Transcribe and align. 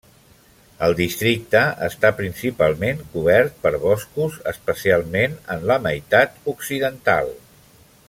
El 0.85 0.95
districte 0.99 1.61
està 1.87 2.11
principalment 2.21 3.05
cobert 3.13 3.61
per 3.67 3.75
boscos, 3.85 4.41
especialment 4.55 5.41
en 5.57 5.71
la 5.73 5.81
meitat 5.89 6.45
occidental. 6.57 7.35